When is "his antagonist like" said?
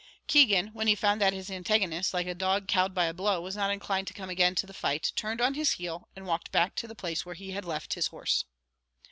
1.31-2.25